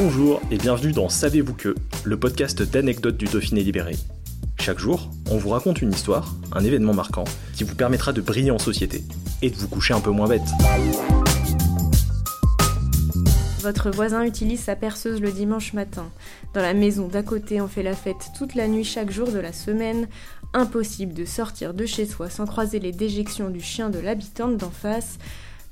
Bonjour 0.00 0.40
et 0.52 0.58
bienvenue 0.58 0.92
dans 0.92 1.08
Savez-vous 1.08 1.54
que, 1.54 1.74
le 2.04 2.16
podcast 2.16 2.62
d'anecdotes 2.62 3.16
du 3.16 3.24
Dauphiné 3.24 3.64
libéré. 3.64 3.96
Chaque 4.60 4.78
jour, 4.78 5.10
on 5.28 5.38
vous 5.38 5.48
raconte 5.48 5.82
une 5.82 5.90
histoire, 5.90 6.36
un 6.52 6.62
événement 6.62 6.94
marquant, 6.94 7.24
qui 7.56 7.64
vous 7.64 7.74
permettra 7.74 8.12
de 8.12 8.20
briller 8.20 8.52
en 8.52 8.60
société 8.60 9.02
et 9.42 9.50
de 9.50 9.56
vous 9.56 9.66
coucher 9.66 9.94
un 9.94 10.00
peu 10.00 10.12
moins 10.12 10.28
bête. 10.28 10.48
Votre 13.58 13.90
voisin 13.90 14.22
utilise 14.22 14.60
sa 14.60 14.76
perceuse 14.76 15.20
le 15.20 15.32
dimanche 15.32 15.72
matin. 15.72 16.08
Dans 16.54 16.62
la 16.62 16.74
maison 16.74 17.08
d'à 17.08 17.24
côté, 17.24 17.60
on 17.60 17.66
fait 17.66 17.82
la 17.82 17.96
fête 17.96 18.30
toute 18.38 18.54
la 18.54 18.68
nuit 18.68 18.84
chaque 18.84 19.10
jour 19.10 19.32
de 19.32 19.40
la 19.40 19.52
semaine. 19.52 20.06
Impossible 20.54 21.12
de 21.12 21.24
sortir 21.24 21.74
de 21.74 21.86
chez 21.86 22.06
soi 22.06 22.30
sans 22.30 22.46
croiser 22.46 22.78
les 22.78 22.92
déjections 22.92 23.50
du 23.50 23.60
chien 23.60 23.90
de 23.90 23.98
l'habitante 23.98 24.58
d'en 24.58 24.70
face. 24.70 25.18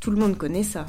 Tout 0.01 0.11
le 0.11 0.17
monde 0.17 0.37
connaît 0.37 0.65
ça. 0.65 0.87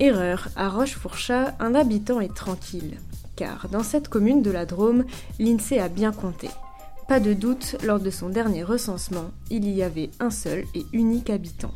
Erreur, 0.00 0.48
à 0.56 0.68
Rochefourchat, 0.68 1.54
un 1.60 1.74
habitant 1.76 2.20
est 2.20 2.34
tranquille. 2.34 2.98
Car 3.36 3.68
dans 3.68 3.84
cette 3.84 4.08
commune 4.08 4.42
de 4.42 4.50
la 4.50 4.66
Drôme, 4.66 5.04
l'INSEE 5.38 5.78
a 5.78 5.88
bien 5.88 6.10
compté. 6.10 6.48
Pas 7.06 7.20
de 7.20 7.32
doute, 7.32 7.76
lors 7.84 8.00
de 8.00 8.10
son 8.10 8.28
dernier 8.28 8.64
recensement, 8.64 9.30
il 9.50 9.68
y 9.70 9.84
avait 9.84 10.10
un 10.18 10.30
seul 10.30 10.64
et 10.74 10.84
unique 10.92 11.30
habitant. 11.30 11.72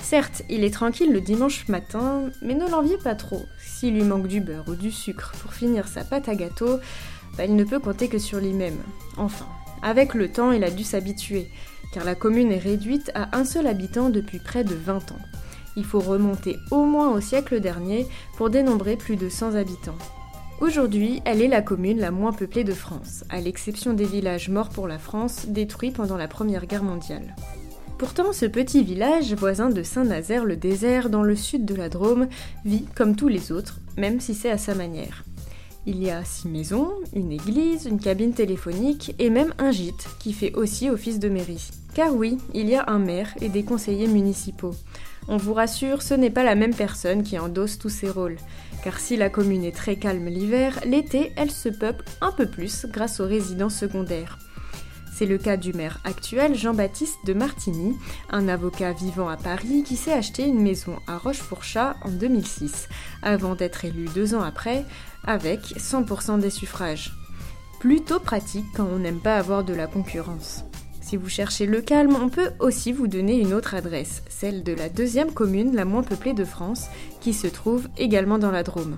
Certes, 0.00 0.42
il 0.48 0.64
est 0.64 0.72
tranquille 0.72 1.12
le 1.12 1.20
dimanche 1.20 1.68
matin, 1.68 2.30
mais 2.40 2.54
ne 2.54 2.68
l'enviez 2.68 2.96
pas 2.96 3.14
trop. 3.14 3.42
S'il 3.62 3.94
lui 3.94 4.02
manque 4.02 4.26
du 4.26 4.40
beurre 4.40 4.68
ou 4.68 4.74
du 4.74 4.90
sucre 4.90 5.32
pour 5.42 5.52
finir 5.52 5.86
sa 5.86 6.02
pâte 6.02 6.30
à 6.30 6.34
gâteau, 6.34 6.78
bah, 7.36 7.44
il 7.44 7.56
ne 7.56 7.64
peut 7.64 7.78
compter 7.78 8.08
que 8.08 8.18
sur 8.18 8.38
lui-même. 8.38 8.78
Enfin, 9.18 9.46
avec 9.82 10.14
le 10.14 10.32
temps, 10.32 10.52
il 10.52 10.64
a 10.64 10.70
dû 10.70 10.82
s'habituer, 10.82 11.50
car 11.92 12.04
la 12.04 12.14
commune 12.14 12.52
est 12.52 12.58
réduite 12.58 13.10
à 13.14 13.36
un 13.36 13.44
seul 13.44 13.66
habitant 13.66 14.08
depuis 14.08 14.38
près 14.38 14.64
de 14.64 14.74
20 14.74 15.12
ans 15.12 15.20
il 15.76 15.84
faut 15.84 16.00
remonter 16.00 16.58
au 16.70 16.84
moins 16.84 17.12
au 17.12 17.20
siècle 17.20 17.60
dernier 17.60 18.06
pour 18.36 18.50
dénombrer 18.50 18.96
plus 18.96 19.16
de 19.16 19.28
100 19.28 19.54
habitants. 19.54 19.98
Aujourd'hui, 20.60 21.22
elle 21.24 21.40
est 21.40 21.48
la 21.48 21.62
commune 21.62 22.00
la 22.00 22.10
moins 22.10 22.32
peuplée 22.32 22.64
de 22.64 22.74
France, 22.74 23.24
à 23.30 23.40
l'exception 23.40 23.94
des 23.94 24.04
villages 24.04 24.50
morts 24.50 24.68
pour 24.68 24.86
la 24.86 24.98
France 24.98 25.46
détruits 25.48 25.90
pendant 25.90 26.18
la 26.18 26.28
Première 26.28 26.66
Guerre 26.66 26.82
mondiale. 26.82 27.34
Pourtant, 27.96 28.32
ce 28.32 28.46
petit 28.46 28.82
village, 28.82 29.34
voisin 29.34 29.70
de 29.70 29.82
Saint-Nazaire-le-Désert 29.82 31.10
dans 31.10 31.22
le 31.22 31.36
sud 31.36 31.64
de 31.64 31.74
la 31.74 31.88
Drôme, 31.88 32.28
vit 32.64 32.84
comme 32.94 33.16
tous 33.16 33.28
les 33.28 33.52
autres, 33.52 33.78
même 33.96 34.20
si 34.20 34.34
c'est 34.34 34.50
à 34.50 34.58
sa 34.58 34.74
manière. 34.74 35.24
Il 35.86 36.02
y 36.02 36.10
a 36.10 36.24
six 36.24 36.48
maisons, 36.48 36.92
une 37.14 37.32
église, 37.32 37.86
une 37.86 38.00
cabine 38.00 38.34
téléphonique 38.34 39.14
et 39.18 39.30
même 39.30 39.54
un 39.58 39.70
gîte 39.70 40.08
qui 40.18 40.34
fait 40.34 40.54
aussi 40.54 40.90
office 40.90 41.18
de 41.18 41.30
mairie. 41.30 41.70
Car 41.94 42.14
oui, 42.14 42.36
il 42.52 42.68
y 42.68 42.74
a 42.74 42.84
un 42.88 42.98
maire 42.98 43.34
et 43.40 43.48
des 43.48 43.64
conseillers 43.64 44.06
municipaux. 44.06 44.74
On 45.32 45.36
vous 45.36 45.54
rassure, 45.54 46.02
ce 46.02 46.12
n'est 46.12 46.28
pas 46.28 46.42
la 46.42 46.56
même 46.56 46.74
personne 46.74 47.22
qui 47.22 47.38
endosse 47.38 47.78
tous 47.78 47.88
ces 47.88 48.10
rôles. 48.10 48.36
Car 48.82 48.98
si 48.98 49.16
la 49.16 49.30
commune 49.30 49.62
est 49.62 49.76
très 49.76 49.94
calme 49.94 50.26
l'hiver, 50.26 50.80
l'été, 50.84 51.32
elle 51.36 51.52
se 51.52 51.68
peuple 51.68 52.04
un 52.20 52.32
peu 52.32 52.46
plus 52.46 52.86
grâce 52.86 53.20
aux 53.20 53.28
résidents 53.28 53.70
secondaires. 53.70 54.40
C'est 55.14 55.26
le 55.26 55.38
cas 55.38 55.56
du 55.56 55.72
maire 55.72 56.00
actuel 56.02 56.56
Jean-Baptiste 56.56 57.18
de 57.26 57.32
Martigny, 57.32 57.94
un 58.30 58.48
avocat 58.48 58.92
vivant 58.92 59.28
à 59.28 59.36
Paris 59.36 59.84
qui 59.86 59.94
s'est 59.94 60.12
acheté 60.12 60.44
une 60.46 60.62
maison 60.62 60.96
à 61.06 61.16
Rochefourchat 61.16 61.94
en 62.02 62.08
2006, 62.08 62.88
avant 63.22 63.54
d'être 63.54 63.84
élu 63.84 64.06
deux 64.12 64.34
ans 64.34 64.42
après, 64.42 64.84
avec 65.22 65.60
100% 65.60 66.40
des 66.40 66.50
suffrages. 66.50 67.12
Plutôt 67.78 68.18
pratique 68.18 68.66
quand 68.74 68.88
on 68.92 68.98
n'aime 68.98 69.20
pas 69.20 69.36
avoir 69.36 69.62
de 69.62 69.74
la 69.74 69.86
concurrence. 69.86 70.64
Si 71.10 71.16
vous 71.16 71.28
cherchez 71.28 71.66
le 71.66 71.80
calme, 71.80 72.14
on 72.14 72.28
peut 72.28 72.52
aussi 72.60 72.92
vous 72.92 73.08
donner 73.08 73.40
une 73.40 73.52
autre 73.52 73.74
adresse, 73.74 74.22
celle 74.28 74.62
de 74.62 74.72
la 74.72 74.88
deuxième 74.88 75.32
commune 75.32 75.74
la 75.74 75.84
moins 75.84 76.04
peuplée 76.04 76.34
de 76.34 76.44
France, 76.44 76.86
qui 77.20 77.32
se 77.32 77.48
trouve 77.48 77.88
également 77.98 78.38
dans 78.38 78.52
la 78.52 78.62
Drôme. 78.62 78.96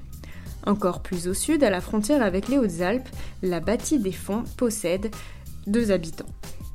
Encore 0.67 1.01
plus 1.01 1.27
au 1.27 1.33
sud, 1.33 1.65
à 1.65 1.71
la 1.71 1.81
frontière 1.81 2.23
avec 2.23 2.49
les 2.49 2.59
Hautes-Alpes, 2.59 3.09
la 3.43 3.61
bâtie 3.61 3.99
des 3.99 4.13
Fonds 4.13 4.45
possède 4.59 5.11
deux 5.67 5.91
habitants. 5.91 6.27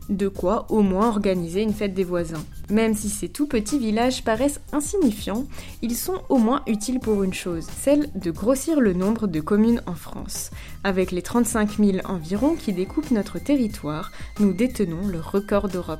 De 0.09 0.27
quoi 0.27 0.65
au 0.69 0.81
moins 0.81 1.09
organiser 1.09 1.61
une 1.61 1.73
fête 1.73 1.93
des 1.93 2.03
voisins. 2.03 2.43
Même 2.69 2.93
si 2.93 3.09
ces 3.09 3.29
tout 3.29 3.47
petits 3.47 3.79
villages 3.79 4.23
paraissent 4.23 4.61
insignifiants, 4.71 5.45
ils 5.81 5.95
sont 5.95 6.21
au 6.29 6.37
moins 6.37 6.63
utiles 6.67 6.99
pour 6.99 7.23
une 7.23 7.33
chose, 7.33 7.65
celle 7.65 8.09
de 8.15 8.31
grossir 8.31 8.79
le 8.79 8.93
nombre 8.93 9.27
de 9.27 9.41
communes 9.41 9.81
en 9.85 9.95
France. 9.95 10.51
Avec 10.83 11.11
les 11.11 11.21
35 11.21 11.77
000 11.77 11.97
environ 12.05 12.55
qui 12.55 12.73
découpent 12.73 13.11
notre 13.11 13.39
territoire, 13.39 14.11
nous 14.39 14.53
détenons 14.53 15.07
le 15.07 15.19
record 15.19 15.67
d'Europe. 15.67 15.99